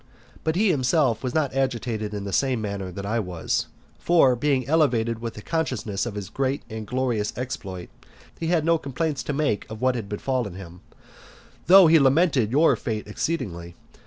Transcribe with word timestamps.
But 0.43 0.55
he 0.55 0.71
himself 0.71 1.23
was 1.23 1.35
not 1.35 1.53
agitated 1.53 2.11
in 2.11 2.23
the 2.23 2.33
same 2.33 2.59
manner 2.59 2.91
that 2.91 3.05
I 3.05 3.19
was; 3.19 3.67
for, 3.99 4.35
being 4.35 4.67
elevated 4.67 5.19
with 5.19 5.35
the 5.35 5.43
consciousness 5.43 6.07
of 6.07 6.15
his 6.15 6.27
great 6.29 6.63
and 6.71 6.87
glorious 6.87 7.31
exploit, 7.37 7.87
he 8.39 8.47
had 8.47 8.65
no 8.65 8.79
complaints 8.79 9.21
to 9.21 9.33
make 9.33 9.69
of 9.69 9.79
what 9.79 9.93
had 9.93 10.09
befallen 10.09 10.55
him, 10.55 10.81
though 11.67 11.85
he 11.85 11.99
lamented 11.99 12.49
your 12.49 12.75
fate 12.75 13.05
exceedingly. 13.05 13.75